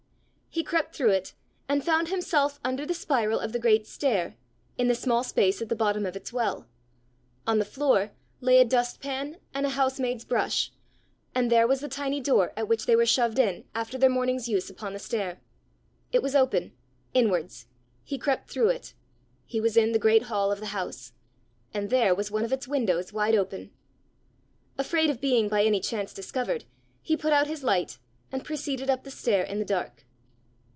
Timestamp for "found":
1.81-2.09